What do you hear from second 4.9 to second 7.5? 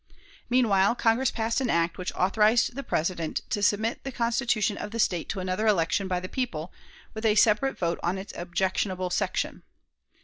State to another election by the people, with a